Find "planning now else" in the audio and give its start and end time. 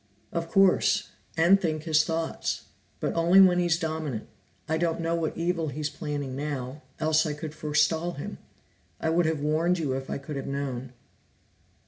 5.91-7.23